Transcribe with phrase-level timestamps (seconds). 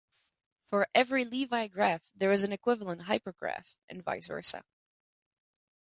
[0.65, 4.63] For every Levi graph, there is an equivalent hypergraph, and vice versa.